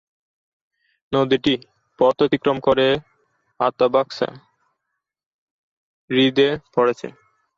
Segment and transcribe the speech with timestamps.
[1.13, 1.53] নদীটি
[1.99, 2.87] পথ অতিক্রম করে
[3.59, 4.29] আথাবাস্কা
[6.09, 7.07] হ্রদে পড়েছে।